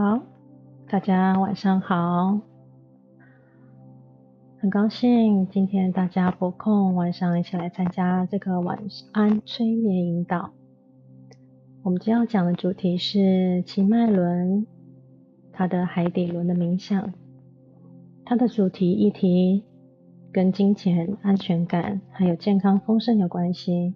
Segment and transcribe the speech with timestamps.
[0.00, 0.22] 好，
[0.88, 2.40] 大家晚上好，
[4.60, 8.78] 很高兴今天大家拨空晚上一起来参加这个晚
[9.10, 10.52] 安催眠引导。
[11.82, 14.68] 我们今天要讲的主题是奇脉轮，
[15.50, 17.12] 它的海底轮的冥想，
[18.24, 19.64] 它的主题议题
[20.30, 23.94] 跟金钱、安全感还有健康丰盛有关系。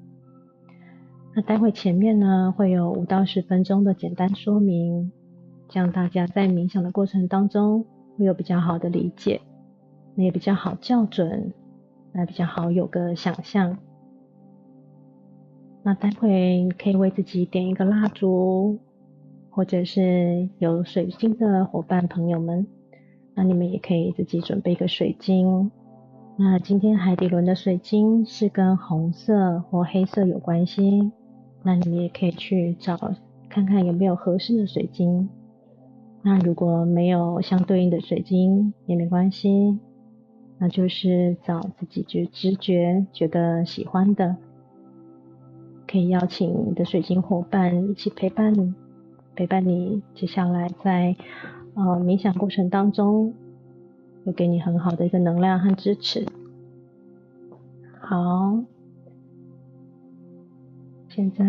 [1.37, 5.13] 那待会前面呢会有五到十分钟的简单说明，
[5.73, 7.87] 这样大家在冥想的过程当中
[8.19, 9.41] 会有比较好的理解，
[10.15, 11.55] 那也比较好校准，
[12.13, 13.79] 那比较好有个想象。
[15.83, 18.81] 那待会可以为自己点一个蜡烛，
[19.49, 22.67] 或者是有水晶的伙伴朋友们，
[23.35, 25.71] 那你们也可以自己准备一个水晶。
[26.37, 31.11] 那今天海底轮的水晶是跟红色或黑色有关系。
[31.63, 32.99] 那你们也可以去找
[33.49, 35.31] 看看有没有合适的水晶。
[36.23, 39.79] 那如果没有相对应的水晶也没关系，
[40.59, 44.37] 那就是找自己觉直觉觉得喜欢的，
[45.87, 48.73] 可以邀请你的水晶伙伴一起陪伴你，
[49.35, 51.17] 陪伴你接下来在
[51.75, 53.35] 呃冥想过程当中，
[54.25, 56.27] 有给你很好的一个能量和支持。
[58.01, 58.63] 好。
[61.15, 61.45] 现在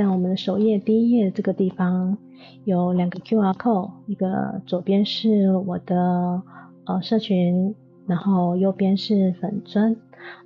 [0.00, 2.16] 在我们的首页第一页这个地方
[2.64, 6.40] 有两个 QR code，一个左边是我的
[6.86, 7.74] 呃社群，
[8.06, 9.94] 然后右边是粉砖。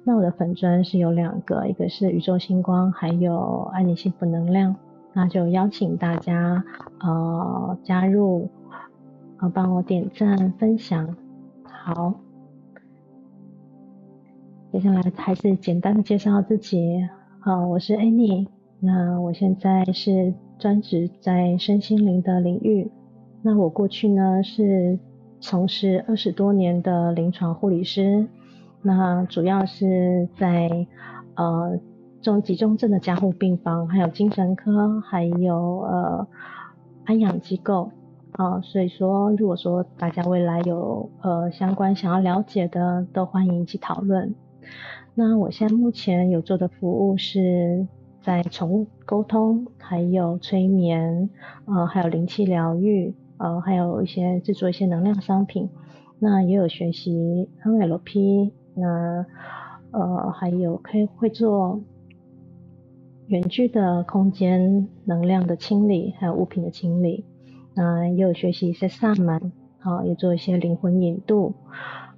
[0.03, 4.75] 那我的粉砖是有两个，一个是宇宙星光，还有爱你幸福能量。
[5.13, 6.65] 那就邀请大家
[6.99, 8.51] 呃加入，
[9.39, 11.15] 呃帮我点赞分享，
[11.63, 12.13] 好。
[14.73, 17.09] 接下来还是简单的介绍自己，
[17.39, 18.49] 好，我是 Annie，
[18.85, 22.91] 那我现在是专职在身心灵的领域，
[23.41, 24.99] 那我过去呢是
[25.41, 28.27] 从事二十多年的临床护理师，
[28.83, 30.87] 那主要是在
[31.35, 31.81] 呃
[32.21, 36.27] 重急重症的加护病房，还有精神科，还有呃
[37.07, 37.91] 安养机构，
[38.33, 44.35] 啊，所以说如果说大家未来有呃相关想要了解的，都欢迎一起讨论。
[45.15, 47.87] 那我现在目前有做的服务是
[48.25, 51.29] 在宠物沟通，还有催眠，
[51.67, 55.69] 呃，还有灵气疗愈，呃，还有一些制作一些能量商品。
[56.19, 59.27] 那也有学习 NLP，那
[59.91, 61.83] 呃，还有可以会做
[63.27, 67.27] 远距的空间能量的清理，还有物品的清理。
[67.75, 71.53] 那也有学习一些萨满，啊，也做一些灵魂引渡。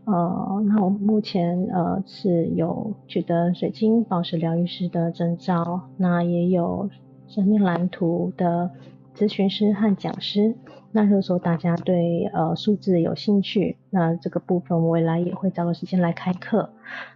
[0.07, 6.89] 呃，那我目前呃是有取得水晶宝石疗愈师的证照，那也有
[7.27, 8.71] 生命蓝图的
[9.17, 10.55] 咨询师和讲师。
[10.93, 16.71] 那如果说大家对呃数字有兴趣，那这个部分未来也会找个时间来开课。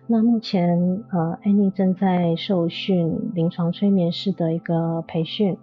[0.08, 5.56] 那目前呃，Annie 正在受训临床催眠师的一个培训。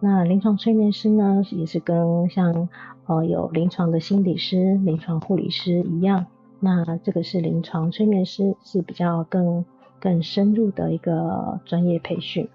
[0.00, 2.68] 那临床催眠师呢，也是跟像
[3.06, 6.26] 呃有临床的心理师、临床护理师一样。
[6.64, 9.66] 那这个是临床催眠师，是比较更
[10.00, 12.48] 更深入的一个专业培训。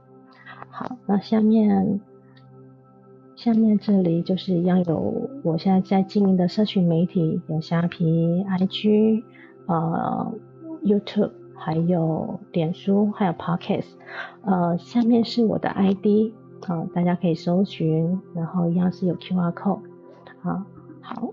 [0.72, 2.02] 好，那下面
[3.36, 9.24] 下面这里就是要有我现在在经营的社群媒体，有虾皮、IG、
[9.68, 10.34] 呃
[10.84, 13.92] YouTube，还有脸书，还有 Podcast。
[14.44, 16.34] 呃，下面是我的 ID，
[16.66, 19.82] 好，大家可以搜寻，然后一样是有 QR code。
[20.42, 20.64] 好，
[21.02, 21.30] 好。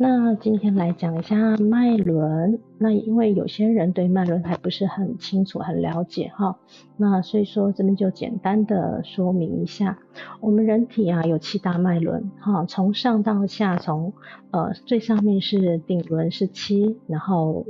[0.00, 6.56] 那今天来讲一下脉轮，那因为有些人对脉轮还不是很清楚、很了解哈，
[6.96, 9.98] 那所以说这边就简单的说明一下，
[10.40, 14.12] 我们人体啊有七大脉轮哈，从上到下，从
[14.52, 17.66] 呃最上面是顶轮是七，然后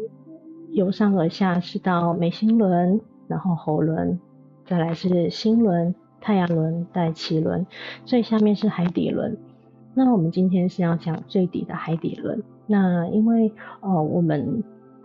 [0.71, 4.21] 由上而下是到眉心轮，然后喉轮，
[4.67, 7.67] 再来是心轮、太阳轮、带脐轮，
[8.05, 9.39] 最下面是海底轮。
[9.99, 12.41] 那我们今天是要讲最底的海底轮。
[12.69, 14.63] 那因为呃我们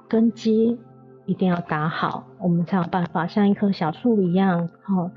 [0.07, 0.77] 根基
[1.25, 5.09] 一定要打好，我们才有办法像一棵小树一样，哈，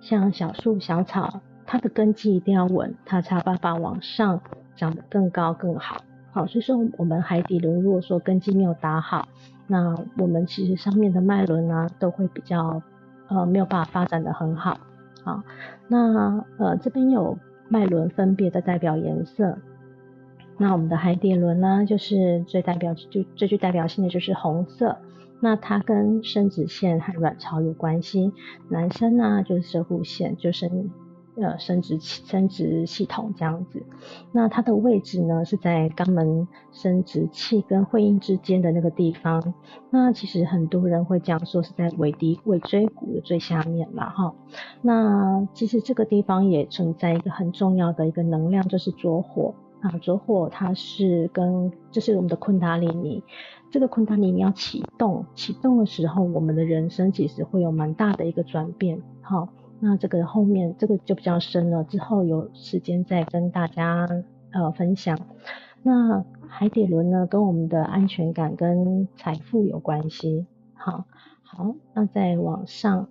[0.00, 4.40] 像小树小草，它的根基一定要稳，它才有办法往上
[4.74, 5.98] 长得更高更好。
[6.32, 9.28] 好，所以说我们海底轮如果说根基没有打好，
[9.68, 12.82] 那我们其实上面的脉轮呢都会比较
[13.28, 14.76] 呃没有办法发展的很好。
[15.22, 15.40] 好，
[15.86, 17.38] 那呃这边有。
[17.72, 19.56] 脉轮分别的代表颜色，
[20.58, 24.98] 那我们的海底轮呢，就是最代表就最具代表性的就是红色，
[25.40, 28.32] 那它跟生殖腺和卵巢有关系。
[28.68, 30.68] 男生呢就是射护腺，就是
[31.40, 33.82] 呃生殖生殖系统这样子。
[34.32, 39.54] 那它的位置呢是在肛门生殖器跟会阴之间的那个地方。
[39.90, 44.34] 那其实很多人会讲说是在尾骶尾椎骨的最下面嘛哈。
[44.82, 49.54] 那其实这个地方也存在一个很重要的一个能量，就是着火。
[49.80, 53.24] 啊，着火它是跟就是我们的昆达里尼，
[53.70, 59.00] 这个昆达里尼要启动，启动的时候，我们的人生其实会有蛮大的一个转变。
[59.22, 59.48] 好，
[59.80, 64.06] 那这个后面这个就比较深了，之后有时间再跟大家
[64.52, 65.18] 呃分享。
[65.82, 70.46] 那海底轮呢，跟我们的安全感跟财富有关系。
[70.74, 71.04] 好，
[71.42, 73.08] 好，那再往上，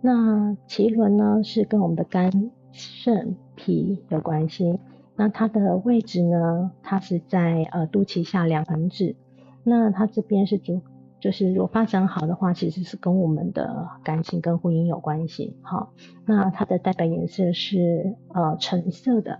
[0.00, 4.80] 那脐轮呢是跟我们的肝、肾、脾有关系。
[5.16, 6.72] 那它的位置呢？
[6.82, 9.14] 它是在呃肚脐下两横指。
[9.62, 10.80] 那它这边是主，
[11.20, 15.56] 就是如果发展好的话，其实是跟我们的感情跟婚姻有关系。
[15.60, 15.92] 好，
[16.24, 19.38] 那它的代表颜色是呃橙色的。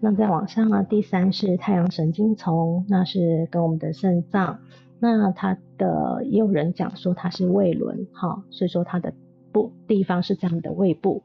[0.00, 4.58] 那再往上呢，第三是太阳神经丛，那是跟我们的肾脏。
[4.98, 9.14] 那它的也有人讲说它是胃轮，哈，所以说它的
[9.52, 11.22] 部地方是在我们的胃部，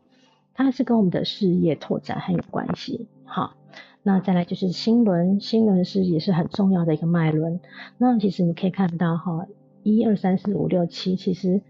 [0.54, 3.08] 它是跟我们的事业拓展很有关系。
[3.26, 3.56] 好。
[4.04, 7.60] 那再来就是心轮，心轮是也是很重要的一个脉轮。
[8.00, 9.46] 那其实你可以看到哈，
[9.84, 11.62] 一二三四五六七，其实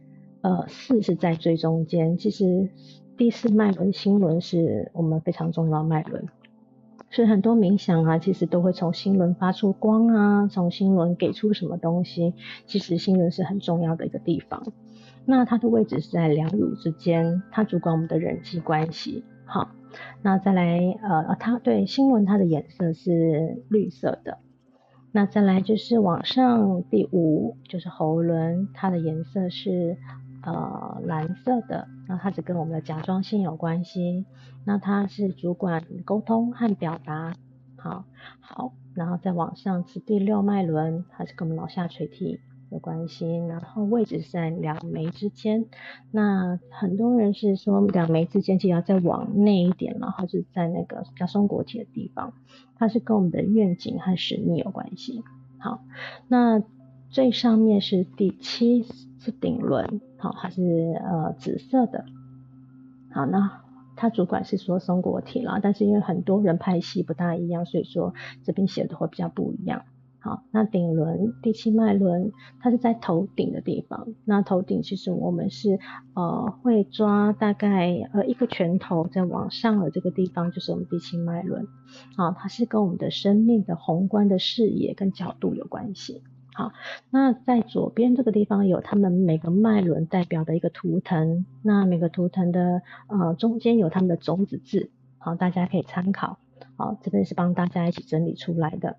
[0.42, 2.18] 呃四是在最中间。
[2.18, 2.70] 其实
[3.18, 6.26] 第四脉轮心轮是我们非常重要的脉轮，
[7.10, 12.34] 所以很多冥想啊，其实都会从心轮发出光啊，从心轮给出什么东西。
[12.66, 14.74] 其实心轮是很重要的一个地方。
[15.26, 19.24] 那它的位置是在两乳之间，它主管我们的人际关系。
[19.46, 19.70] 好。
[20.22, 24.38] 那再来，呃，它对心轮它的颜色是绿色的。
[25.14, 29.98] 那再来就是往上第五就是喉轮，它的颜色是
[30.42, 31.88] 呃蓝色的。
[32.08, 34.26] 那它只跟我们的甲状腺有关系。
[34.64, 37.34] 那它是主管沟通和表达。
[37.78, 38.06] 好，
[38.40, 42.40] 好，然后再往上是第六脉轮，它是跟我们脑下垂体。
[42.72, 45.66] 的关系，然后位置在两眉之间。
[46.10, 52.34] 那很多人是说两眉之间其实要再往内一点，然后是在那个叫松果体的地方，
[52.78, 55.24] 它是跟我们的愿景和使命有关系。
[55.60, 55.84] 好，
[56.28, 56.64] 那
[57.10, 58.84] 最上面是第七
[59.20, 60.62] 是顶轮，好，它是
[61.04, 62.06] 呃紫色的。
[63.12, 63.62] 好，那
[63.98, 69.84] 它主管是说松果体啦，但是因为很多人拍戏不大一样，所以说这边写的会比较不一样。
[70.24, 74.08] 好，那顶轮第七脉轮，它是在头顶的地方。
[74.24, 75.80] 那头顶其实我们是
[76.14, 81.66] 呃会抓大概呃一个拳头在往上的这个地方，就是我们第七脉轮。
[82.16, 86.22] 好，它是跟我们的生命的宏观的视野跟角度有关系。
[86.54, 86.72] 好，
[87.10, 96.38] 那在左边这个地方有他们每个脉轮代表的一个图腾，那每个图腾的呃中间有他们的种子字，好，大家可以参考。
[96.76, 98.98] 好，这边是帮大家一起整理出来的。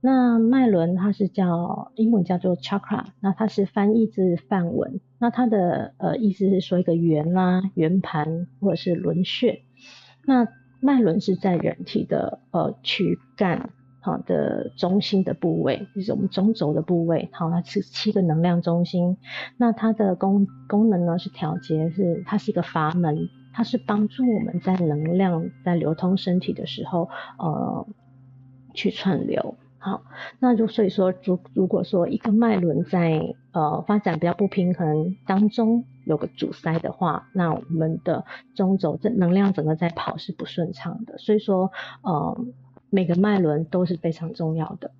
[0.00, 9.62] 那脉轮它是叫英文叫做 chakra，那它是翻译自梵文，那它的呃意思是说一个圆啦、圆盘或者是轮穴。
[10.24, 10.46] 那
[10.80, 19.16] 脉轮是在人体的呃躯干好的中心的部位，就是我们中轴的部位，好，它是七个能量中心。
[19.56, 27.88] 那它的功功能呢是调节，是它是一个阀门，它是帮助我们在能量在流通身体的时候呃
[28.74, 29.56] 去串流。
[29.80, 30.02] 好，
[30.40, 38.24] 那就所以说，如如果说一个脉轮在呃发展比较不平衡当中有个阻塞的话，那我们的
[38.56, 41.16] 中轴这能量整个在跑是不顺畅的。
[41.18, 41.70] 所以说，
[42.02, 42.44] 呃，
[42.90, 44.90] 每个脉轮都是非常重要的。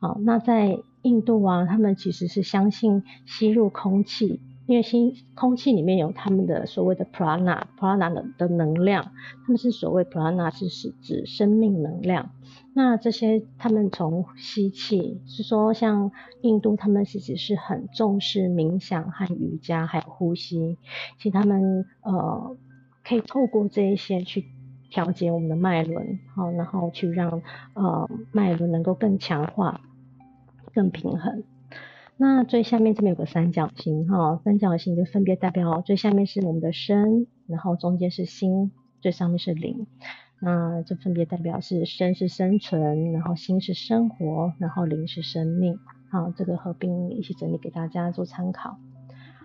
[0.00, 4.40] 好，那在印度啊，他们其实是相信吸入空气。
[4.72, 9.04] 因为新空气里面有他们的所谓的 prana，prana 的的能量，
[9.44, 12.30] 他们是所谓 prana 是是指生命能量。
[12.72, 16.10] 那这些他们从吸气，是说像
[16.40, 20.78] 印度他们其实是很重视冥想和瑜伽，还有呼吸。
[21.18, 22.56] 其实他们呃
[23.04, 24.46] 可以透过这一些去
[24.88, 27.42] 调节我们的脉轮，好，然后去让
[27.74, 29.82] 呃脉轮能够更强化、
[30.72, 31.44] 更平衡。
[32.16, 39.86] 那最下面这边有个三角形哈，三角形就分别代表最下面是我们的身，然后中间是心，最上面是灵。
[40.40, 45.78] 那这分别代表是身是生存，然后心是生活，然后灵是生命。
[46.10, 48.76] 好，这个合并一起整理给大家做参考。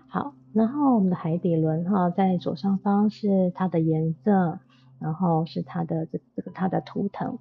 [0.08, 4.58] 好，然后我们的海底轮哈，在左上方是它的颜色，
[5.00, 7.38] 然后是它的这这个它的图腾。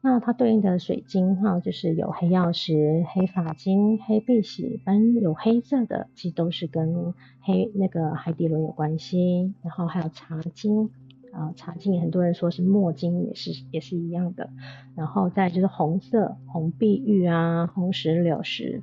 [0.00, 9.52] 那它对应的水晶哈，就是有黑曜石、黑发晶、黑碧玺，反正有黑色的，其实都是跟黑那个海底轮有关系。
[9.62, 10.90] 然后还有茶晶，
[11.32, 14.50] 啊，茶晶很多人说是墨晶，也是也是一样的。
[14.94, 18.82] 然后再就是红色，红碧玉啊，红石榴石。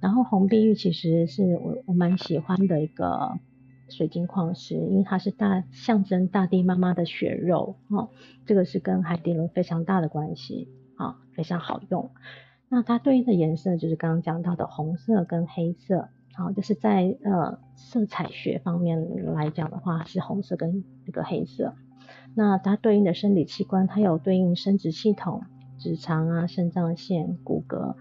[0.00, 3.38] 然后红碧玉其实是我我蛮喜欢的一个
[3.88, 8.10] 水晶矿石，因为它是大象征大地妈妈的血肉哦，
[8.44, 12.10] 这个是跟海底轮非常大的关系啊，非常好用。
[12.68, 21.74] 那它对应的颜色就是刚刚讲到的红色跟黑色，好，就是在呃色彩学方面来讲的话是红色跟那个黑色。
[22.34, 25.44] 那它对应的生理器官，它有对应生殖系统、
[25.78, 27.94] 直肠啊、肾脏线、骨骼、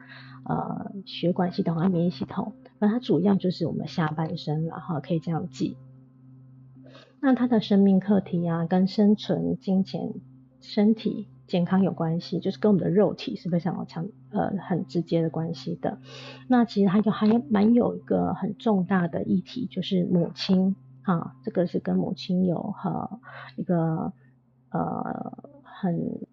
[0.43, 5.77] 呃血管系统啊、免疫系统，那它主要就是我们下半身了哈，可以这样记。
[7.19, 10.13] 那它的生命课题啊，跟生存、金钱、
[10.61, 15.99] 身体健康有关系，就是跟我们的肉体是非常强呃很直接的关系的。
[16.47, 23.19] 那其实还有还蛮有一个很重大的议题，就是母亲哈，这个是跟母亲有和
[23.55, 24.13] 一个。
[24.71, 26.27] 呃，很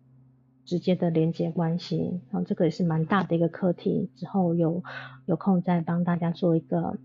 [0.65, 4.11] 直接的连接关系，然后这个也是蛮大的一个课题。
[4.17, 4.83] 之后有
[5.27, 6.99] 有空再帮大家做一个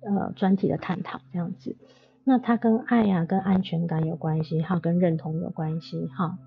[0.00, 1.76] 呃专题的探讨，这样子。
[2.22, 6.38] 那它跟爱啊、跟安全感有关系，哈跟认同有关系哈。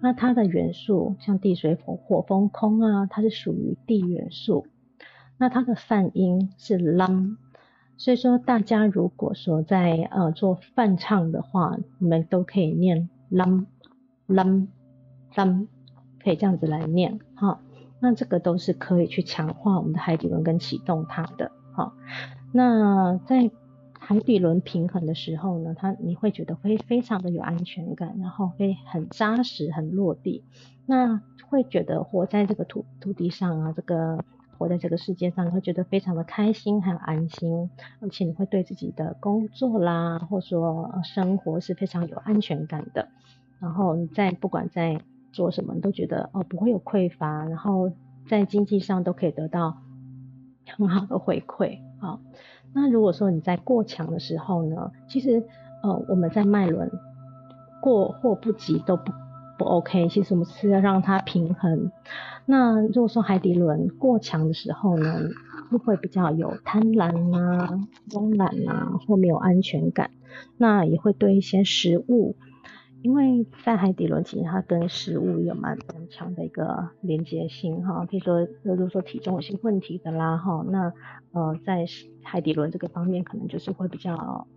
[0.00, 4.66] 那它的元素像地水火火风空啊，它是属于地元素。
[5.38, 7.36] 那它的泛音是 l。
[7.98, 13.08] 所以说大家如果说在呃做泛唱的话，你们都可以念。
[13.30, 13.66] lam
[14.28, 14.68] lam
[15.36, 15.68] lam
[16.22, 17.60] 可以这样子来念哈，
[18.00, 21.92] 那这个都是可以去强化我们的海底轮跟启动它的哈。
[22.52, 23.50] 那在
[23.98, 30.42] 海底轮平衡的时候呢，它你会觉得会非常的有安全感，然后会很扎实很落地，
[30.86, 34.24] 那会觉得活在这个土土地上啊，这个。
[34.58, 37.68] 活在这个世界上，会觉得非常的开心，还有安心，
[38.00, 43.06] 而且你会对自己的工作啦，或者说生活是非常有安全感的。
[43.60, 44.98] 然后你在不管在
[45.32, 47.92] 做什么，都觉得哦不会有匮乏，然后
[48.28, 49.76] 在经济上都可以得到
[50.76, 52.18] 很好的回馈啊。
[52.72, 55.42] 那如果说你在过强的时候呢，其实
[55.82, 56.90] 呃我们在脉轮
[57.80, 59.12] 过或不及都不。
[59.58, 61.90] 不 OK，其实我们是要让它平衡。
[62.44, 65.18] 那如果说海底轮过强的时候呢，
[65.72, 67.80] 就会比较有贪婪啊、
[68.10, 70.10] 慵懒啊，或没有安全感。
[70.58, 72.36] 那也会对一些食物，
[73.06, 75.78] 因为在海底轮其实它跟食物有蛮
[76.10, 78.04] 强的一个连接性哈。
[78.10, 80.92] 比如说，如果说体重有些问题的啦哈，那
[81.30, 81.86] 呃在
[82.24, 84.48] 海底轮这个方面可能就是会比较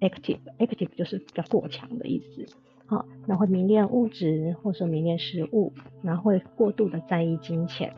[0.00, 2.46] active，active 就是比较过强的意思。
[2.86, 7.92] 好，那会迷恋物质，或者说迷恋食物，然后会过度的在意金钱。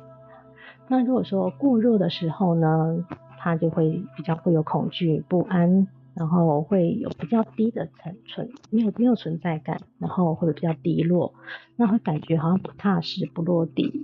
[0.89, 3.07] 那如果说过弱的时候呢，
[3.39, 11.35] 他就会比较会有恐惧、不安，然后会有比较低的存存，没有没有存在感，然后会比较低落，
[11.77, 14.03] 那会感觉好像不踏实、不落地，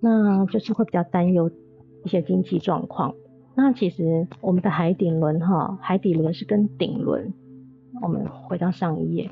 [0.00, 1.50] 那就是会比较担忧
[2.04, 3.14] 一些经济状况。
[3.54, 7.32] 那其实我们的海底轮哈，海底轮是跟顶轮，
[8.02, 9.30] 我们回到上一页。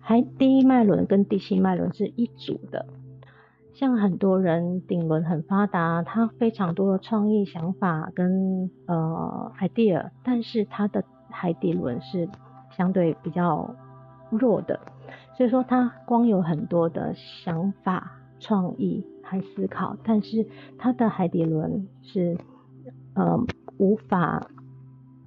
[0.00, 2.86] 海第一脉轮跟第七脉轮是一组的，
[3.72, 12.28] 像很多人顶轮很发达，他非常多的创意想法跟呃 idea，但是他的海底轮是
[12.76, 13.74] 相对比较
[14.30, 14.78] 弱的，
[15.36, 20.46] 所以说他光有很多的想法、创意和思考，但是
[20.78, 22.38] 他的海底轮是
[23.14, 23.38] 呃
[23.78, 24.46] 无法，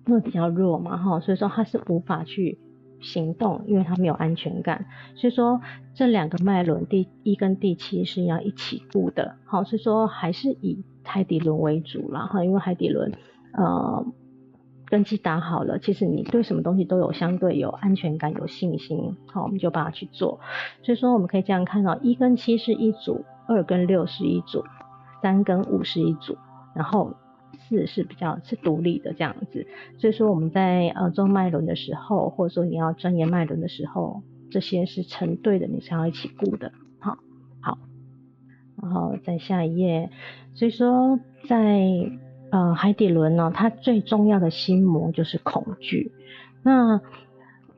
[0.06, 2.58] 因为比较弱嘛哈，所以说他是无法去。
[3.02, 4.86] 行动，因为他没有安全感，
[5.16, 5.62] 所以说
[5.94, 13.12] 这两个脉轮第一跟第七是要一起顾的，好，所以说还是以海底轮为主了哈，因为海底轮
[13.54, 14.04] 呃
[14.86, 20.40] 根基打好了，其实你对什么东西都有相对有安全感、有信心，好，我们就把它去做。
[20.84, 24.64] 所以说我们可以这样看到，一跟七是一组，二跟六是一组，
[25.22, 26.38] 三跟五是一组，
[26.76, 27.14] 然后。
[27.68, 29.66] 四是比较是独立的这样子，
[29.98, 34.22] 所以说我们在呃做脉轮的时候，或者说你要钻研脉轮的时候，
[34.52, 37.18] 这些是成对的，你是要一起顾的，好，
[37.62, 37.80] 好，
[38.84, 40.12] 然后再下一页，
[40.54, 41.18] 所以说
[41.48, 41.80] 在
[42.56, 46.12] 呃海底轮呢，它最重要的心魔就是恐惧，
[46.64, 47.02] 那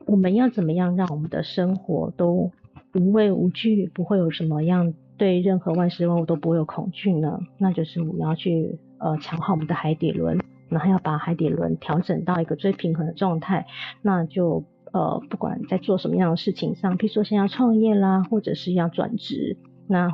[0.06, 2.52] 我们要怎么样让我们的生活都
[2.94, 7.40] 无畏无惧，不会有什么样对任何万事万物都不会有恐惧呢？
[7.58, 8.78] 那就是我们要去。
[9.00, 13.64] 呃，强化我们的海底轮，然后要把海底轮调整到一个最平衡的状态。
[14.02, 20.10] 那就呃，不管在做什么样的事情上，譬如说现在要创业啦，或者是要转职，那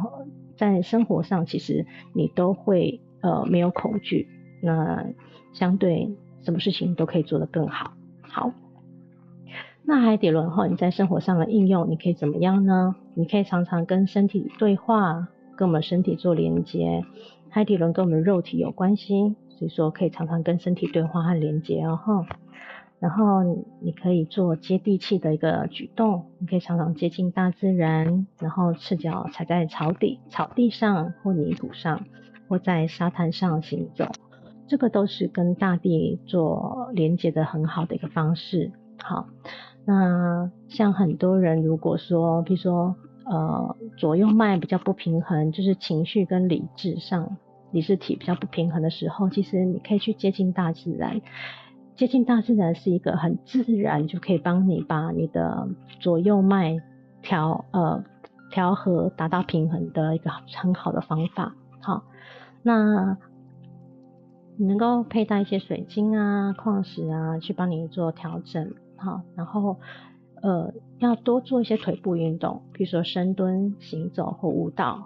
[0.58, 4.28] 在生活上其实你都会呃没有恐惧，
[4.64, 5.04] 那
[5.52, 7.92] 相对什么事情都可以做得更好。
[8.22, 8.52] 好，
[9.84, 12.96] 那海底轮后，你在生活上的应用，你可以怎么样呢？
[13.14, 17.04] 你可以常常跟身体对话，跟我们身体做连接。
[17.50, 22.26] 海底轮跟我们肉体有关系，所以说可以常常跟身体对话和连接哦哈。
[22.98, 23.42] 然后
[23.80, 32.06] 你可以做接地气的一个举动，你可以常常接近大自然，然后赤脚踩在草地、草地上或泥土上，
[32.48, 34.06] 或在沙滩上行走，
[34.66, 38.70] 这个都是跟大地做连接的很好的一个方式。
[39.02, 39.26] 好，
[39.84, 42.94] 那像很多人如果说，比如说
[43.26, 47.36] 呃左右脉比较不平衡，就是情绪跟理智上
[47.72, 51.20] 理智体比较不平衡的时候，其实你可以去接近大自然。
[51.96, 55.68] 接近大自然是一个很自然就可以帮你把你的
[56.00, 56.76] 左右脉
[57.22, 58.02] 调呃
[58.50, 61.54] 调和达到平衡的一个很好的方法。
[61.80, 62.02] 好，
[62.62, 63.16] 那
[64.56, 68.72] 你能够佩戴一些水晶啊、矿石啊，去帮你做调整。
[68.96, 69.76] 好，然后
[70.42, 75.02] 呃要多做一些腿部运动，比如说深蹲、行走或舞蹈，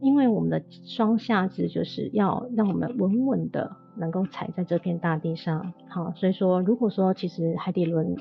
[0.00, 3.76] 因为我们的双下肢就是要让我们稳稳的。
[3.98, 8.14] 能够踩在这片大地上，好，所以说如果说其实海底轮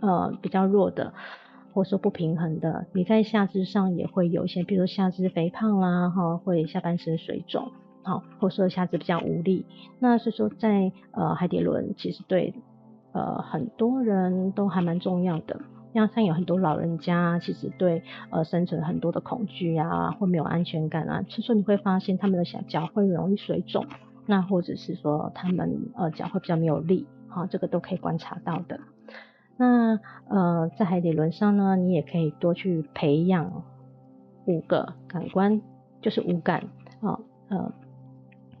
[0.00, 1.12] 呃比较弱的，
[1.74, 7.70] 或者说不平衡的，你在下肢上也会有一些，比如下肢肥胖啦，哈，会下半身水肿，
[8.04, 9.66] 好，或者说下肢比较无力，
[9.98, 12.54] 那是说在呃海底轮其实对
[13.12, 15.60] 呃很多人都还蛮重要的，
[15.92, 23.84] 像像有很多老人家其实对呃生存很多的恐惧啊，或没有安全感啊，所以说你会发现他们的小脚会容易水肿。
[24.26, 28.80] 那或者是说他们呃脚会比较没有力，好，这个都可以观察到的。
[29.58, 33.62] 那呃在海底轮上呢，你也可以多去培养
[34.46, 35.60] 五个感官，
[36.00, 36.64] 就是五感
[37.02, 37.70] 啊呃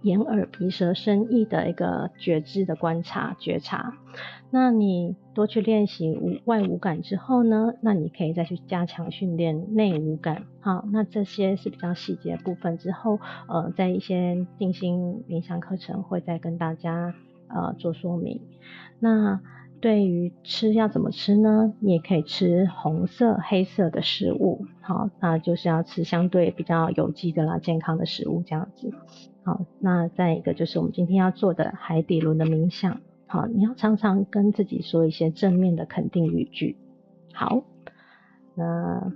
[0.04, 3.94] 眼耳鼻舌身意的一个觉知的观察觉察。
[4.50, 10.44] 那你多去练习五外五感之后呢，那你可以再去加强训练内五感。
[10.60, 12.78] 好，那这些是比较细节部分。
[12.78, 17.12] 之后呃，在一些定心冥想课程会再跟大家
[17.48, 18.42] 呃做说明。
[19.00, 19.40] 那
[19.80, 21.74] 对于吃要怎么吃呢？
[21.80, 24.64] 你也可以吃红色、黑色的食物。
[24.80, 28.92] 好，那就是要吃相对比较有机的啦、健康的食物这样子。
[29.44, 33.00] 好，那再一个就是我们今天要做的海底轮的冥想。
[33.26, 36.76] 好，你要常常跟自己说一些正面的肯定语句。
[37.34, 37.62] 好，
[38.54, 39.12] 那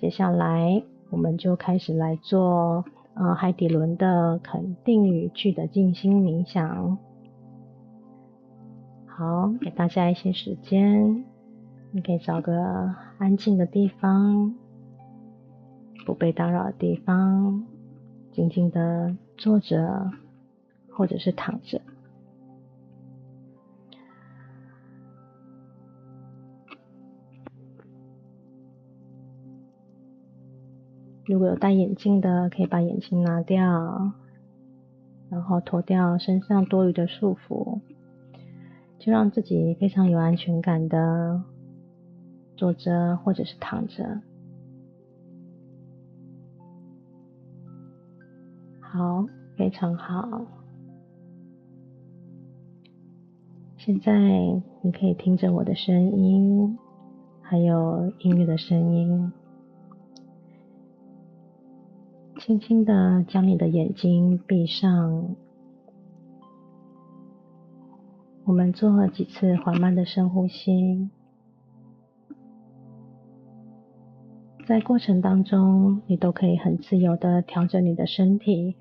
[0.00, 6.98] 接下来我们就开始来做呃海底轮的肯定语句的静心冥想。
[9.06, 11.24] 好，给大家一些时间，
[11.92, 14.54] 你可以找个安静的地方，
[16.04, 17.64] 不被打扰的地方，
[18.32, 20.10] 静静的坐着
[20.90, 21.80] 或者是躺着。
[31.24, 34.12] 如果有戴眼镜的，可以把眼镜拿掉，
[35.30, 37.80] 然后脱掉身上多余的束缚，
[38.98, 41.42] 就让自己非常有安全感的
[42.56, 44.22] 坐着或者是躺着。
[48.98, 49.24] 好，
[49.56, 50.44] 非常好。
[53.76, 54.12] 现在
[54.82, 56.76] 你可以听着我的声音，
[57.40, 59.32] 还有音乐的声音。
[62.40, 65.36] 轻轻的将你的眼睛闭上，
[68.46, 71.08] 我们做了几次缓慢的深呼吸，
[74.66, 78.74] 在过程当中，你都可以很自由的调整你的身体，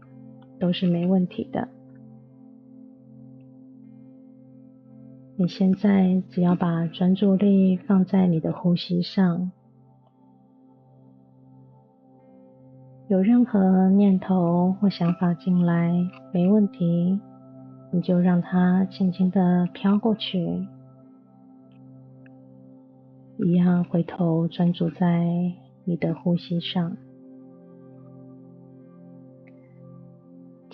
[0.60, 1.68] 都是没问题的。
[5.36, 9.52] 你现在只要把专注力放在你的呼吸上。
[13.08, 15.94] 有任何念头或想法进来，
[16.34, 17.18] 没问题，
[17.92, 20.68] 你就让它轻轻的飘过去，
[23.38, 25.24] 一样回头专注在
[25.86, 26.98] 你的呼吸上，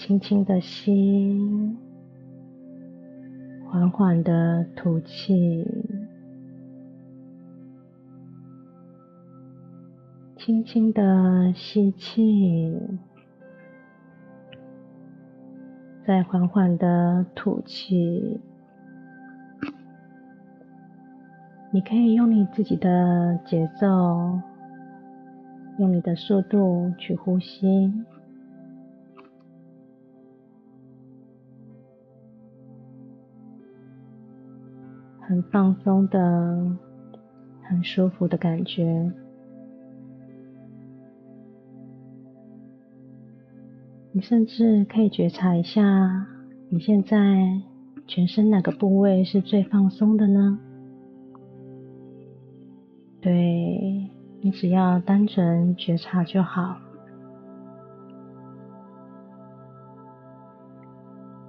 [0.06, 1.39] 轻轻的吸，
[3.66, 5.66] 缓缓的吐气。
[10.36, 12.78] 轻轻的吸气，
[16.06, 18.42] 再缓缓的吐气。
[21.72, 23.88] 你可以用你自己的节奏，
[25.78, 27.89] 用你的速度去呼吸，
[35.34, 36.78] 很放松的
[37.63, 39.12] 很舒服的感觉。
[44.12, 46.28] 你甚至可以觉察一下，
[46.69, 47.17] 你现在
[48.06, 50.60] 全身哪个部位是最放松的呢？
[53.19, 54.08] 对
[54.39, 56.78] 你只要单纯觉察就好。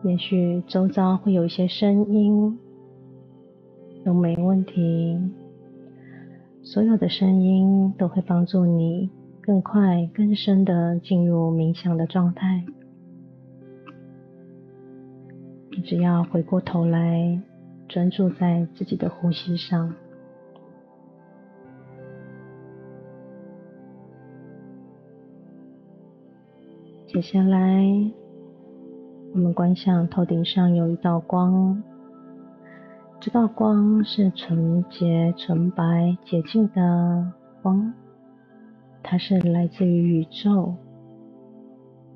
[0.04, 2.58] 也许周遭会有一些声音，
[4.04, 5.18] 都没问题。
[6.62, 9.10] 所有的声音都会帮助你。
[9.46, 12.64] 更快、更深的进入冥想的状态。
[15.70, 17.38] 你只要回过头来，
[17.86, 19.94] 专注在自己的呼吸上。
[27.06, 27.84] 接下来，
[29.34, 31.82] 我们观想头顶上有一道光，
[33.24, 37.32] 这道光是纯洁、纯白、洁净的
[37.62, 37.94] 光。
[39.02, 40.74] 它是来自于宇宙，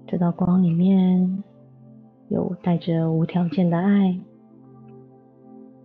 [0.07, 1.43] 这道光里面
[2.29, 4.21] 有带着无条件的爱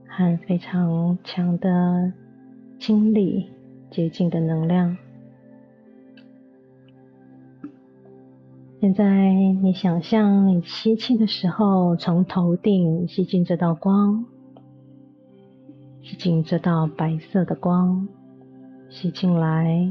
[0.09, 2.11] 和非常强的
[2.77, 3.49] 清理
[3.89, 4.97] 洁净的能量。
[8.81, 9.31] 现在
[9.61, 14.25] 你想象你吸气的时候，从头顶吸进这道光，
[16.03, 18.05] 吸进这道白色的光，
[18.89, 19.89] 吸进来。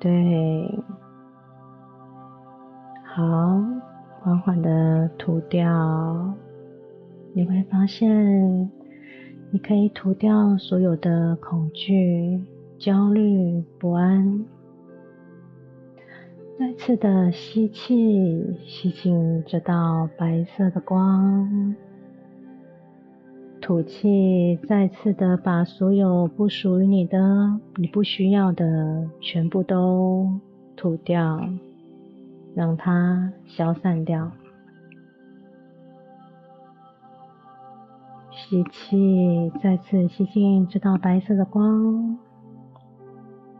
[0.00, 0.84] 对，
[3.04, 3.62] 好，
[4.22, 6.34] 缓缓的涂掉，
[7.34, 8.70] 你会发现，
[9.50, 12.42] 你可以涂掉所有的恐惧、
[12.78, 14.46] 焦虑、不安。
[16.58, 21.76] 再次的吸气，吸进这道白色的光。
[23.62, 30.28] 吐气，再次的把所有不属于你的、你不需要的，全部都
[30.74, 31.48] 吐掉，
[32.56, 34.32] 让它消散掉。
[38.32, 42.18] 吸气，再次吸进这道白色的光。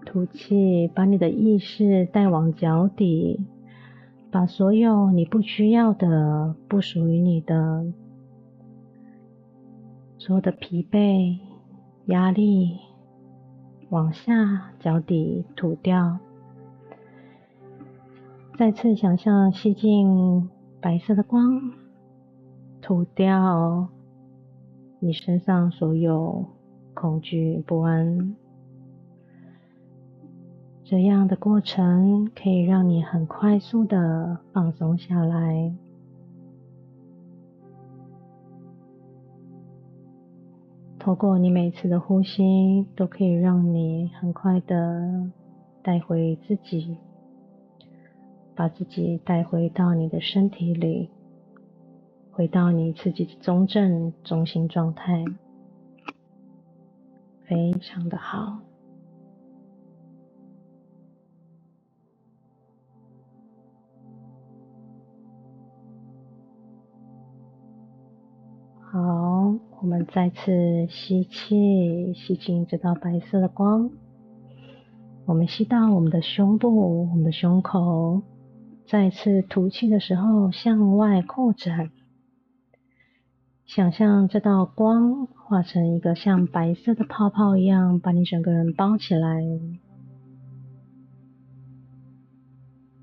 [0.05, 3.47] 吐气，把你的意识带往脚底，
[4.33, 7.85] 把所有你不需要的、不属于你的。
[10.25, 11.37] 所有的疲惫、
[12.05, 12.79] 压力，
[13.91, 16.17] 往下脚底吐掉。
[18.57, 20.49] 再次想象吸进
[20.81, 21.73] 白色的光，
[22.81, 23.89] 吐掉
[25.01, 26.45] 你身上所有
[26.95, 28.37] 恐惧、不安。
[30.85, 35.75] 这样的过程可以让你很快速的放松下来。
[41.03, 45.33] 透过你每次的呼吸，都可以让你很快的
[45.83, 46.97] 带回自己，
[48.55, 51.11] 把自己带回到你的身体里，
[52.31, 55.25] 回到你自己的中正中心状态，
[57.47, 58.61] 非常的好。
[68.93, 69.32] 好，
[69.81, 73.91] 我们再次吸气，吸进这道白色的光。
[75.25, 78.23] 我们吸到我们的胸部，我们的胸口。
[78.87, 81.91] 再次吐气的时候，向外扩展。
[83.65, 89.43] 想象这道光化成一个像白色的泡泡一样，把你整个人包起来，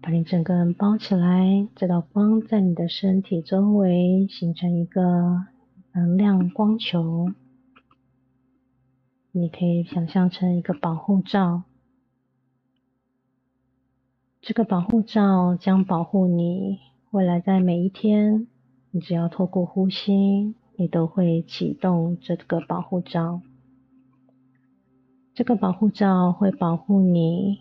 [0.02, 1.68] 把你整个人包起来。
[1.76, 5.46] 这道光在你的身体周围形成一个。
[6.00, 7.34] 能量光球，
[9.34, 11.64] 你可以想象成一个保护罩。
[14.40, 16.80] 这个保护罩将保护你
[17.12, 18.48] 未来在每一天，
[18.92, 23.42] 你只要透过呼吸，你都会启动这个保护罩。
[25.34, 27.60] 这个保护罩会保护你，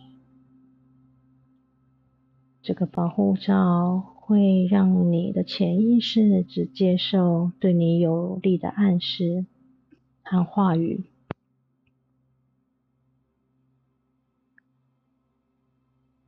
[2.63, 4.18] 这个保护罩。
[4.29, 9.47] 会让你的潜意识只接受对你有利的暗示
[10.23, 11.05] 和话语。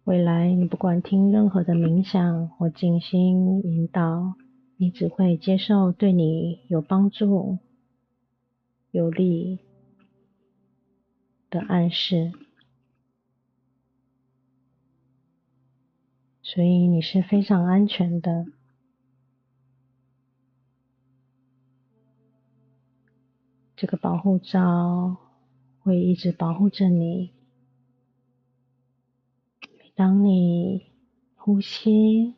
[0.05, 4.33] 未来你不管听任何的冥想或静心引导，
[4.79, 7.59] 你只会接受对你有帮助、
[8.93, 9.59] 有利
[11.51, 12.33] 的暗示。
[16.53, 18.45] 所以你是非常安全的。
[23.77, 25.17] 这个保护罩
[25.79, 27.31] 会一直保护着你。
[29.95, 30.91] 当你
[31.37, 32.35] 呼吸，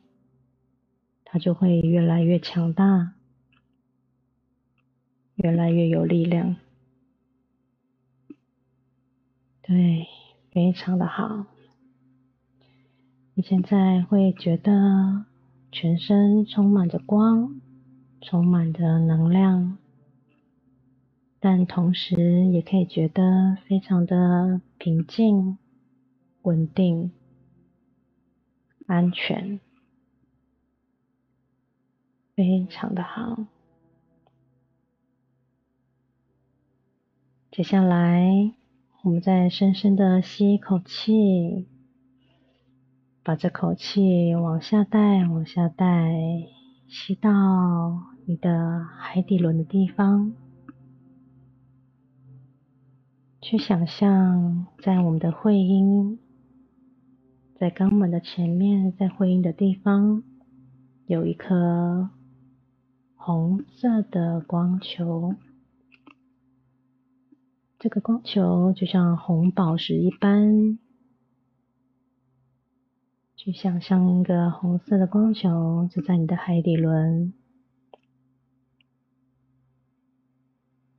[1.24, 3.14] 它就会越来越强大，
[5.36, 6.56] 越来越有力量。
[9.62, 10.06] 对，
[10.50, 11.46] 非常的好。
[13.34, 15.24] 你现在会觉得
[15.70, 17.62] 全身充满着光，
[18.20, 19.78] 充满着能量。
[21.40, 25.56] 但同时也可以觉得非常的平静、
[26.42, 27.10] 稳定、
[28.86, 29.58] 安全，
[32.36, 33.46] 非常的好。
[37.50, 38.52] 接下来，
[39.02, 41.66] 我们再深深的吸一口气，
[43.24, 46.12] 把这口气往下带，往下带，
[46.88, 47.30] 吸到
[48.26, 50.32] 你的海底轮的地方。
[53.40, 56.18] 去想象，在我们的会阴，
[57.54, 60.24] 在肛门的前面，在会阴的地方，
[61.06, 62.10] 有一颗
[63.14, 65.36] 红色的光球。
[67.78, 70.78] 这个光球就像红宝石一般，
[73.44, 77.32] 去想象一个红色的光球，就在你的海底轮，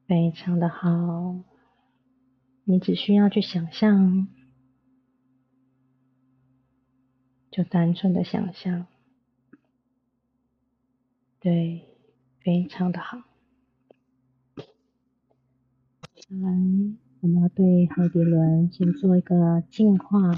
[0.05, 1.37] 非常的好。
[2.65, 4.27] 你只需要去想象，
[7.49, 8.87] 就单纯的想象，
[11.39, 11.87] 对，
[12.41, 13.19] 非常的好。
[16.13, 16.51] 接下来，
[17.21, 20.33] 我们要对海底轮先做一个净化。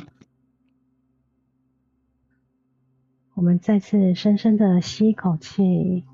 [3.36, 6.06] 我们再次深深的吸一口气，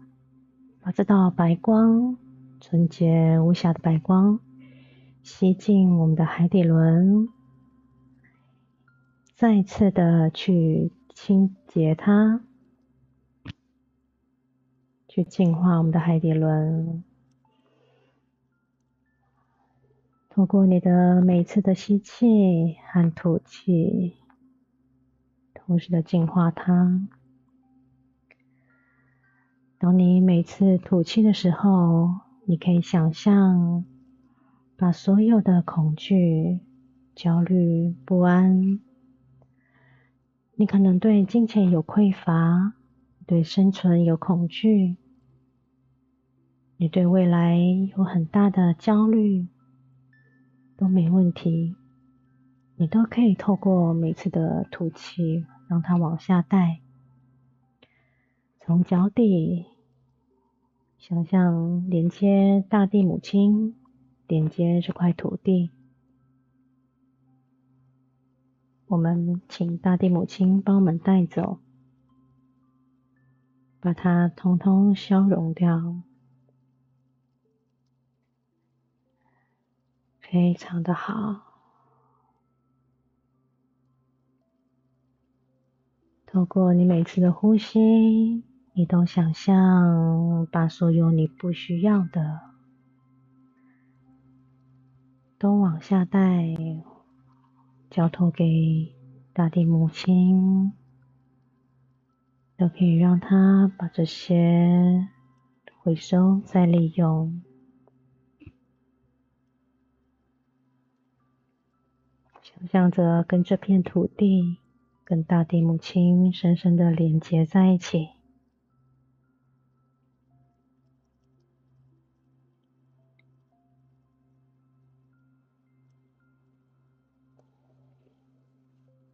[0.82, 2.18] 把这道白光，
[2.60, 4.40] 纯洁无瑕的白光。
[5.22, 7.30] 吸进我们的海底轮，
[9.36, 12.42] 再次的去清洁它，
[15.08, 17.04] 去净化我们的海底轮。
[20.32, 24.16] 通过你的每次的吸气和吐气，
[25.66, 27.08] 同时的净化它。
[29.78, 32.10] 当你每次吐气的时候，
[32.46, 33.86] 你可以想象。
[34.78, 36.60] 把所有的恐惧、
[37.14, 38.80] 焦虑、不安，
[40.56, 42.74] 你可能对金钱有匮乏，
[43.28, 44.98] 对生存有恐惧，
[46.78, 47.60] 你对未来
[47.96, 49.46] 有很大的焦虑，
[50.76, 51.76] 都没问题，
[52.82, 56.82] 你都可以透过每次的吐气，让它往下带，
[58.60, 59.68] 从脚底
[60.98, 63.76] 想象连接大地母亲。
[64.28, 65.70] 连接这块土地，
[68.88, 71.60] 我们请大地母亲帮我们带走，
[73.80, 76.02] 把它通通消融掉，
[80.20, 81.51] 非常的好。
[86.32, 87.78] 透过你每次的呼吸，
[88.72, 92.40] 你都想象把所有你不需要的。
[95.38, 96.56] 都往下带，
[97.90, 98.96] 交托给
[99.34, 100.72] 大地母亲，
[102.56, 105.10] 都可以让她把这些
[105.80, 107.42] 回收再利用。
[112.42, 114.60] 想象着跟这片土地、
[115.12, 118.12] 跟大地母亲深深的连接在一起。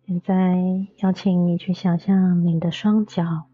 [0.06, 3.48] 现在邀请你去想象你的双脚，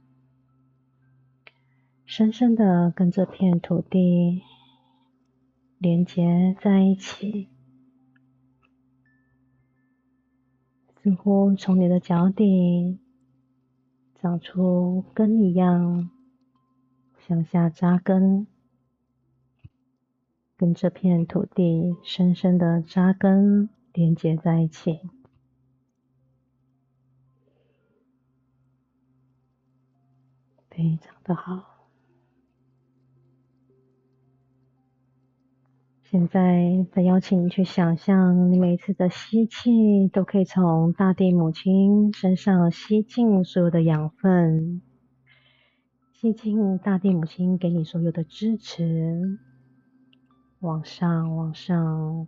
[2.05, 4.41] 深深的跟这片土地
[5.77, 7.47] 连接在一起，
[11.03, 12.97] 似乎从你的脚底
[14.15, 16.09] 长出根一样，
[17.27, 18.47] 向下扎根，
[20.55, 25.01] 跟这片土地深深的扎根连接在一起。
[30.69, 31.72] 非常的好。
[36.13, 44.83] 现在再邀请你去想象，你每一次的吸气都可以从大地母亲身上吸进所有的养分，
[46.11, 49.39] 吸进大地母亲给你所有的支持，
[50.59, 52.27] 往上往上，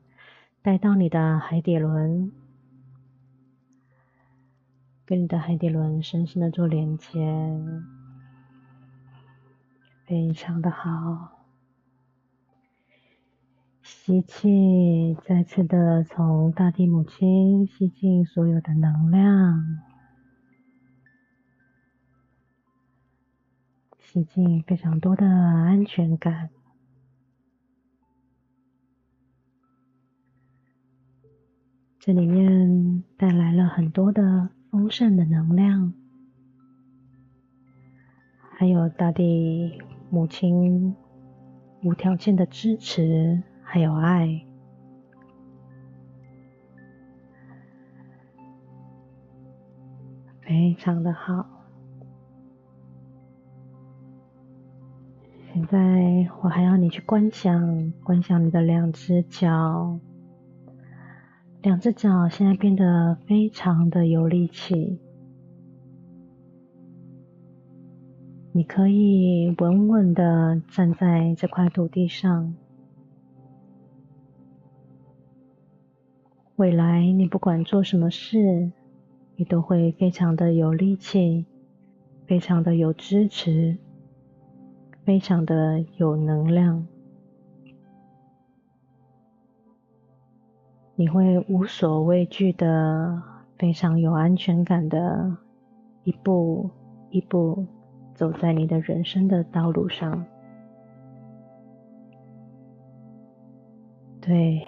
[0.64, 2.32] 带到你的海底轮，
[5.06, 7.20] 跟你的海底轮深深的做连接，
[10.08, 11.35] 非常的好。
[13.86, 19.80] 吸气，再次的从大地母亲吸进所有的能量，
[24.00, 26.50] 吸进非常多的安全感。
[32.00, 35.94] 这里面带来了很多的丰盛的能量，
[38.58, 40.96] 还有大地母亲
[41.84, 44.46] 无条件的支持，还有爱，
[50.42, 51.46] 非常的好。
[55.52, 60.00] 现在我还要你去观想，观想你的两只脚。
[61.62, 65.00] 两只脚现在变得非常的有力气，
[68.52, 72.56] 你可以稳稳的站在这块土地上。
[76.58, 78.72] 未来你不管做什么事，
[79.36, 81.46] 你都会非常的有力气，
[82.26, 83.78] 非常的有支持，
[85.04, 86.88] 非常的有能量。
[90.96, 93.22] 你会无所畏惧的，
[93.58, 95.36] 非常有安全感的，
[96.06, 96.70] 一步
[97.10, 97.66] 一步
[98.14, 100.26] 走在你的人生的道路上。
[104.22, 104.66] 对，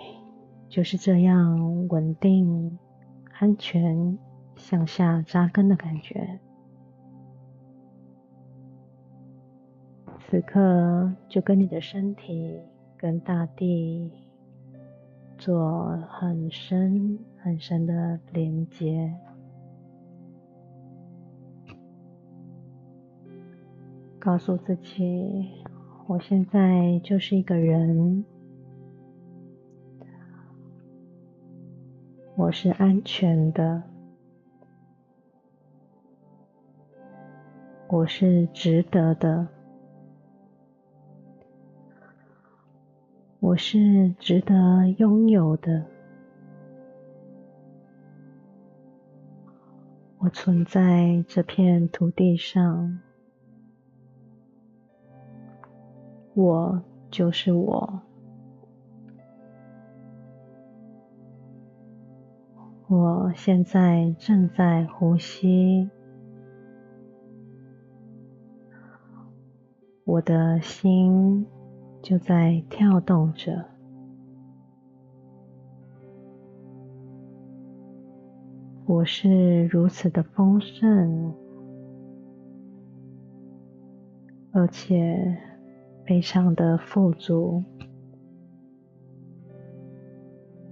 [0.67, 2.77] 就是这样稳定、
[3.39, 4.17] 安全
[4.55, 6.39] 向下扎根的感觉。
[10.29, 12.59] 此刻，就跟你的身体、
[12.97, 14.11] 跟大地。
[15.39, 19.13] 做很深很深的连接，
[24.17, 25.47] 告诉自己，
[26.07, 28.25] 我现在就是一个人，
[32.37, 33.81] 我是安全的，
[37.89, 39.47] 我是值得的。
[43.39, 45.83] 我是值得拥有的，
[50.19, 52.99] 我存在这片土地上，
[56.35, 58.01] 我就是我，
[62.87, 65.89] 我现在正在呼吸，
[70.05, 71.45] 我的心。
[71.99, 73.65] 就在跳动着，
[78.85, 81.33] 我是如此的丰盛，
[84.53, 85.37] 而且
[86.05, 87.61] 非常的富足，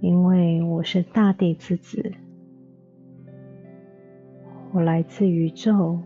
[0.06, 2.12] 因为我是大地之子，
[4.72, 5.98] 我来自宇宙，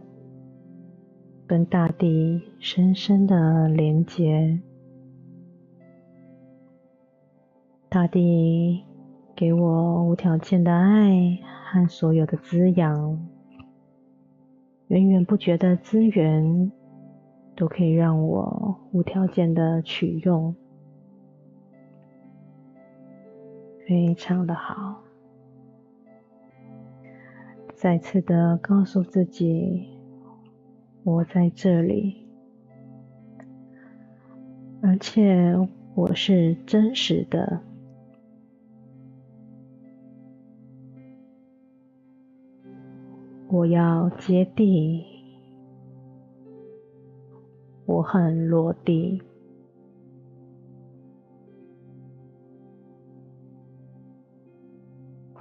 [1.47, 4.59] 跟大地深深的连接。
[7.91, 8.83] 大地
[9.37, 11.39] 给我无条件的爱
[11.71, 13.29] 和所有的滋养，
[14.89, 16.73] 源源不绝的资源
[17.55, 20.55] 都可以让我无条件的取用，
[23.91, 25.03] 非常的好。
[27.75, 29.89] 再次的告诉自己，
[31.03, 32.25] 我在这里，
[34.81, 35.57] 而且
[35.97, 37.61] 我是真实的。
[43.49, 45.05] 我要接地，
[47.87, 49.21] 我很落地，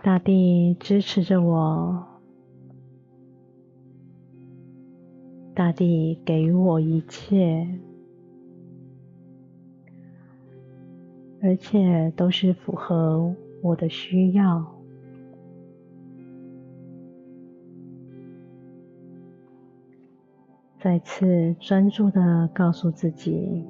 [0.10, 2.03] 大地支持着我，
[5.53, 7.80] 大地给予我一切，
[11.43, 14.66] 而且都是符合我的需要。
[20.80, 23.64] 再次专注的告诉自己：“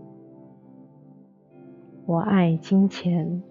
[2.08, 3.44] 我爱金钱，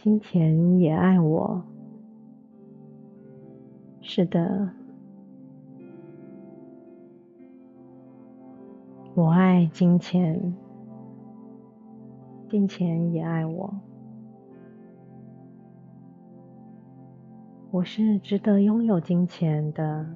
[0.00, 1.62] 金钱也爱我。”
[4.00, 4.70] 是的，
[9.14, 10.54] 我爱金钱，
[12.48, 13.74] 金钱也爱我。
[17.70, 20.06] 我是值得拥有金钱的。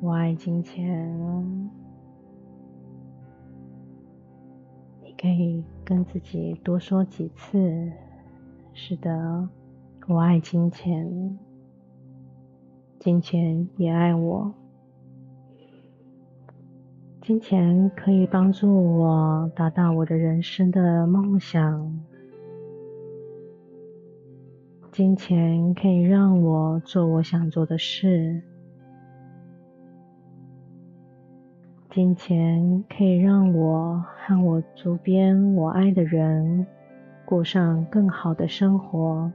[0.00, 1.77] 我爱金钱。
[5.20, 7.90] 可以跟自己多说几次
[8.72, 9.48] ：“是的，
[10.06, 11.36] 我爱金钱，
[13.00, 14.54] 金钱也爱我。”
[17.20, 22.00] 金钱可以帮助我达到我的人生的梦想，
[24.92, 28.42] 金钱可以让我做我想做的事，
[31.98, 36.64] 金钱可以让我和我周边我爱的人
[37.24, 39.32] 过上更好的生活。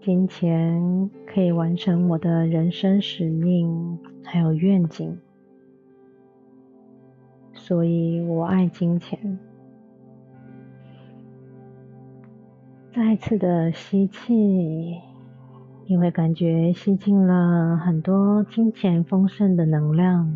[0.00, 5.18] 金钱可以完成我的人生使命，还有愿景，
[7.52, 9.40] 所以我爱金钱。
[12.94, 15.00] 再次的吸气，
[15.86, 20.34] 你会感觉吸进了很多金钱丰盛的能量，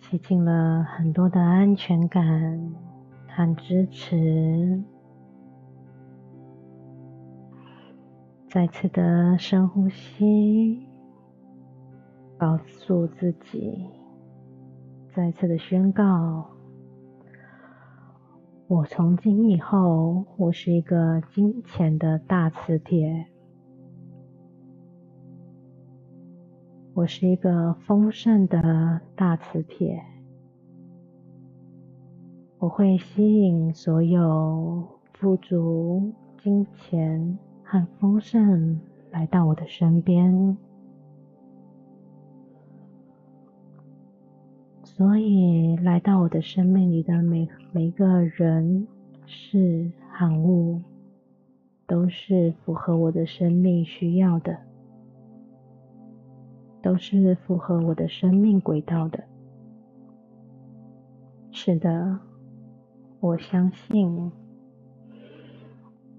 [0.00, 2.74] 吸进了很多的安全感
[3.28, 4.82] 和支持。
[8.48, 10.84] 再次的深呼吸，
[12.36, 13.86] 告诉自己，
[15.14, 16.50] 再次的宣告：
[18.66, 23.26] 我从今以后，我是一个金钱的大磁铁，
[26.94, 30.02] 我是一个丰盛的大磁铁，
[32.58, 36.12] 我会吸引所有富足、
[36.42, 37.38] 金钱。
[37.66, 38.78] 和丰盛
[39.10, 40.56] 来到我的身边，
[44.96, 48.86] 所以来到我的生命里的每每一个人、
[49.26, 50.80] 事、和物，
[51.84, 54.56] 都是符合我的生命需要的，
[56.80, 59.24] 都是符合我的生命轨道的。
[61.50, 62.20] 是的，
[63.18, 64.30] 我相信。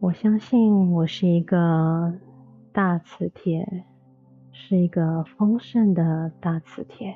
[0.02, 2.14] 我相信我是一个
[2.74, 3.86] 大磁铁，
[4.52, 7.16] 是一个丰盛的大磁铁，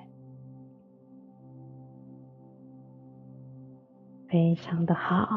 [4.30, 5.28] 非常的好。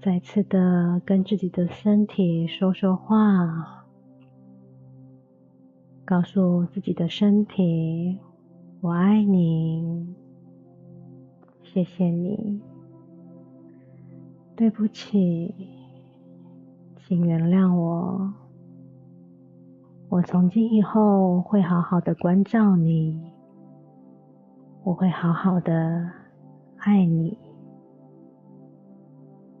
[0.00, 3.84] 再次的跟自己的身体说说话，
[6.04, 8.18] 告诉自己的身体
[8.80, 10.14] ：“我爱你，
[11.62, 12.62] 谢谢你。”
[14.56, 15.54] 对不起，
[16.96, 18.32] 请原谅我。
[20.08, 23.20] 我从今以后会好好的关照你，
[24.84, 26.10] 我会好好的
[26.86, 27.36] 爱你，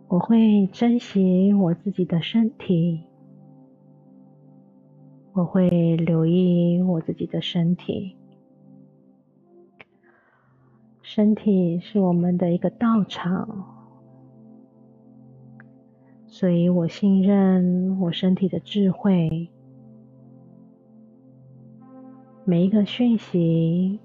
[0.06, 3.02] 我会珍惜我自己的身体，
[5.32, 8.16] 我会留意我自己的身体。
[11.02, 13.74] 身体是我们的一个道场。
[16.28, 19.50] 所以我信任我身体的智慧，
[22.44, 23.98] 每一个讯息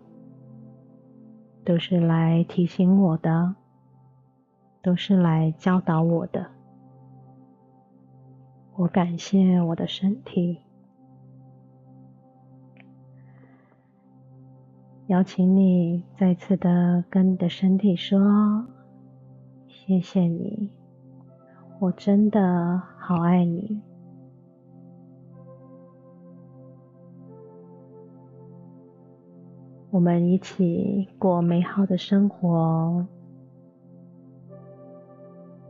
[1.63, 3.55] 都是来提醒我的，
[4.81, 6.47] 都是来教导我的。
[8.75, 10.59] 我感谢我的身体，
[15.07, 18.65] 邀请你再次的跟你的身体说
[19.67, 20.71] ：“谢谢你。”
[21.79, 23.81] 我真的好爱你，
[29.91, 33.05] 我们一起过美好的生活。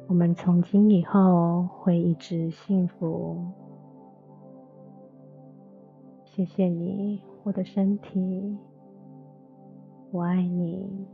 [0.08, 3.44] 我们从今以后会一直幸福。
[6.24, 8.58] 谢谢你，我的身体，
[10.12, 11.08] 我爱你。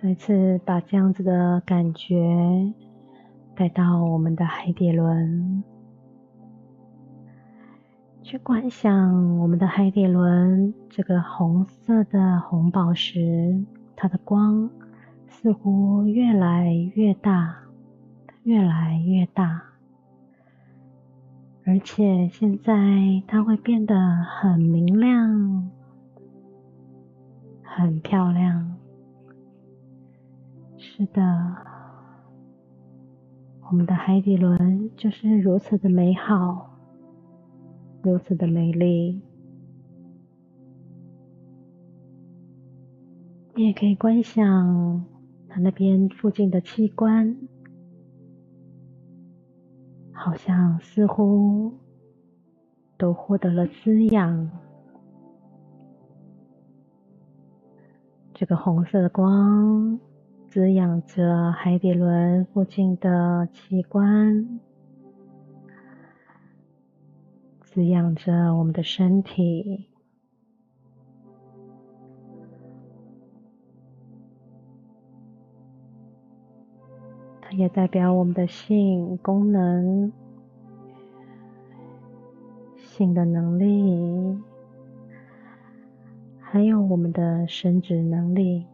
[0.00, 2.72] 再次把这样子的感觉
[3.54, 5.62] 带到我们的海底轮，
[8.24, 13.62] 去观想我们的海底轮这个红色的红宝石，
[13.94, 14.70] 它的光
[15.28, 17.54] 似乎越来越大，
[18.44, 19.62] 越来越大，
[21.66, 22.72] 而且现在
[23.26, 23.94] 它会变得
[24.40, 25.70] 很明亮，
[27.62, 28.74] 很漂亮。
[30.78, 31.56] 是的，
[33.70, 36.73] 我们的海底轮就是如此的美好，
[38.04, 39.18] 如此的美丽。
[43.54, 45.02] 你也可以观想
[45.48, 47.34] 它那边附近的器官，
[50.12, 51.72] 好像似乎
[52.98, 54.50] 都获得了滋养。
[58.34, 59.98] 这个红色的光
[60.48, 64.60] 滋养着海底轮附近的器官，
[67.74, 69.88] 滋养着我们的身体。
[77.40, 80.12] 它也代表我们的性功能、
[82.76, 84.40] 性的能力。
[86.38, 88.64] 还有我们的生殖能力。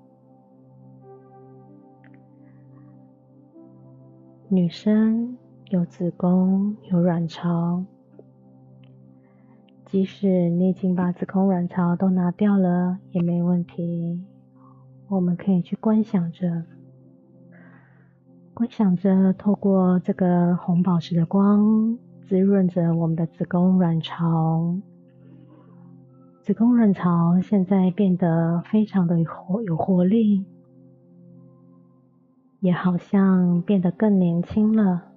[4.49, 5.39] 女生
[5.71, 7.83] 有子宫、有卵巢，
[9.91, 14.25] 即使你已经把子宫、卵巢都拿掉了也没问题。
[15.09, 16.63] 我们可以去观想着，
[18.55, 24.79] 观想着透过这个红宝石的光，滋润着我们的子宫、卵巢。
[26.43, 30.45] 子宫卵巢现在变得非常的活有活力，
[32.61, 35.10] 也好像变得更年轻了。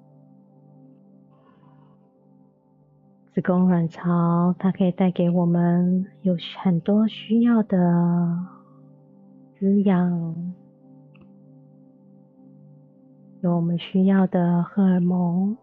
[3.33, 7.77] 子宫卵巢它可以带给我们有很多需要的
[9.57, 10.53] 滋养，
[13.41, 15.57] 有我们需要的荷尔蒙，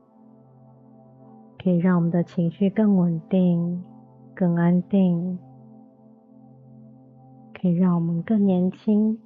[1.62, 3.84] 可以让我们的情绪更稳定、
[4.34, 5.38] 更安定。
[7.54, 9.16] 可以让我们更年轻、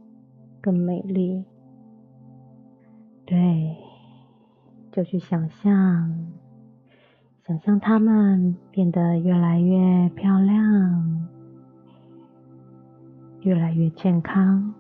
[0.60, 1.42] 更美丽。
[3.24, 3.74] 对，
[4.92, 6.33] 就去想象，
[7.46, 11.28] 想象他们变得越来越漂亮，
[13.42, 14.72] 越来越健康。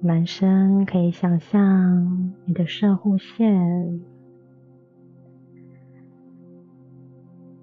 [0.00, 4.00] 男生可以想象你的射护线。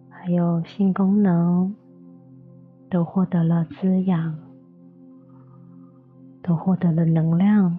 [0.10, 1.74] 还有性功能
[2.90, 4.38] 都获得了滋养，
[6.44, 7.78] 都获得了能量。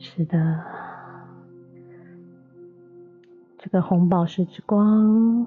[0.00, 0.64] 是的，
[3.58, 5.46] 这个红宝石之光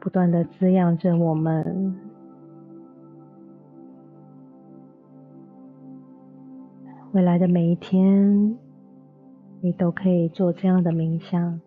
[0.00, 1.94] 不断的滋养着我们。
[7.12, 8.56] 未来的每一天，
[9.60, 11.60] 你都可以做这样的冥想。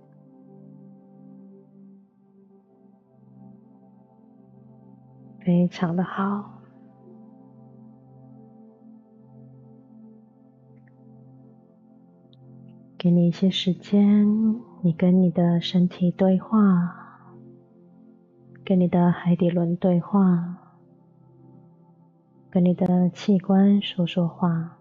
[5.39, 6.59] 非常的好，
[13.00, 14.28] 给你一些时间，
[14.82, 17.32] 你跟你的身体对话，
[18.66, 20.58] 跟你的海底轮对话，
[22.50, 24.79] 跟你的器官说说话。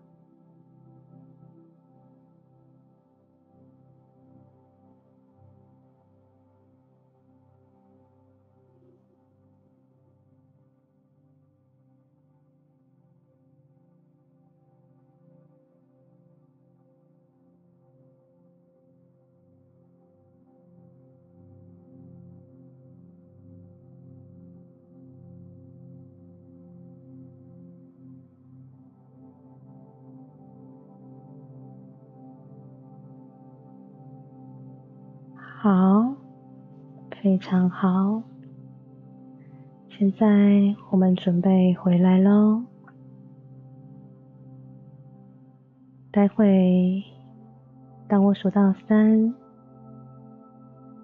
[37.29, 38.23] 非常好。
[39.91, 42.63] 现在我们准备回来喽。
[46.11, 47.05] 待会，
[48.09, 49.35] 当我数到三，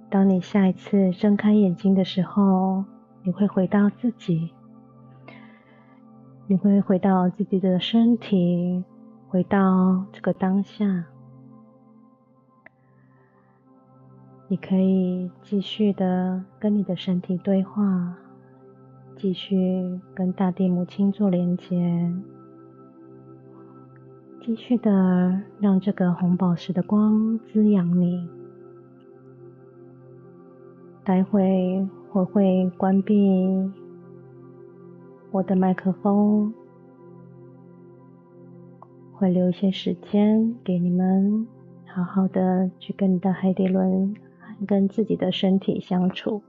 [0.08, 2.82] 当你下一次睁开眼睛的时候，
[3.22, 4.50] 你会回到自己，
[6.46, 8.82] 你会回到自己的身体，
[9.28, 11.04] 回到这个当下。
[14.46, 18.14] 你可以继续的跟你的身体对话，
[19.16, 22.12] 继续跟大地母亲做连接，
[24.42, 28.28] 继续的让这个红宝石的光滋养你。
[31.02, 33.72] 待会我会关闭
[35.32, 36.52] 我的麦克风，
[39.14, 41.46] 会留一些时间给你们
[41.86, 44.14] 好好的去跟你的海底轮。
[44.64, 46.42] 跟自己的身体相处。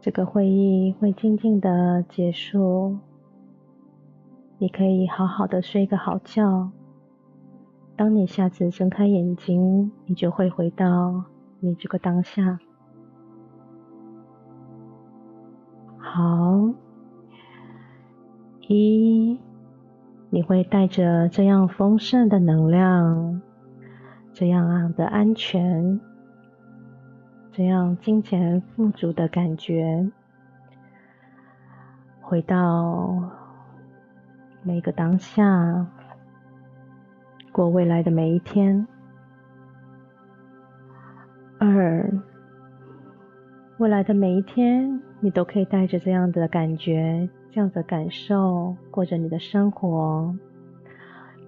[0.00, 2.96] 这个会议会静静的结束，
[4.58, 6.70] 你可以好好的睡个好觉。
[7.96, 11.24] 当你下次睁开眼睛，你就会回到
[11.58, 12.58] 你这个当下。
[15.98, 16.72] 好，
[18.68, 19.38] 一，
[20.30, 23.40] 你会带着这样丰盛的能量，
[24.32, 26.00] 这样的安全，
[27.50, 30.08] 这样金钱富足的感觉，
[32.20, 33.22] 回到
[34.62, 35.86] 每个当下。
[37.50, 38.86] 过未来的每一天。
[41.58, 42.08] 二，
[43.78, 47.28] 未来的每一天，你都可以带着这样的感觉、
[47.58, 50.32] 这样的感受过着你的生活，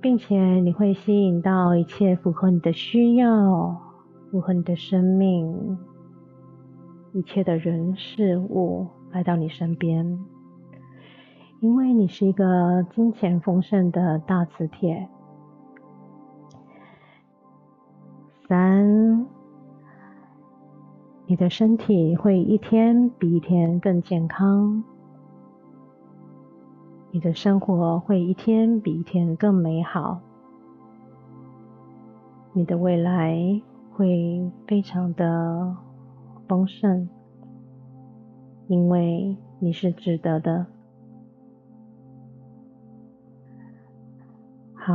[0.00, 3.80] 并且你会吸引到一切符合你的需要、
[4.28, 5.78] 符合你的生命、
[7.12, 10.18] 一切的人事物来到你身边，
[11.60, 15.08] 因为你是一个金钱丰盛的大磁铁。
[18.48, 19.24] 三，
[21.26, 24.82] 你的身体会一天比一天更健康，
[27.12, 30.20] 你的生活会一天比一天更美好，
[32.52, 33.36] 你的未来
[33.92, 35.76] 会非常的
[36.46, 37.08] 丰盛，
[38.68, 40.66] 因为你是值得的。
[44.74, 44.94] 好，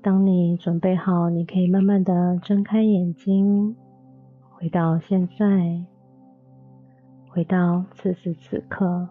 [0.00, 3.74] 当你准备好，你可以慢慢的睁开眼睛，
[4.50, 5.84] 回到现在，
[7.28, 9.08] 回到此时此刻。